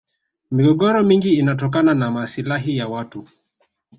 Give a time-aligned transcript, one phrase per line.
[0.51, 3.27] migogoro mingi inatokana na maslahi ya watu